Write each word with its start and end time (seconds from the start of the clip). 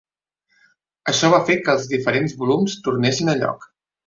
Això 1.13 1.29
va 1.33 1.41
fer 1.49 1.57
que 1.67 1.75
els 1.75 1.85
diferents 1.93 2.35
volums 2.41 2.79
tornessin 2.89 3.33
a 3.37 3.39
lloc. 3.45 3.71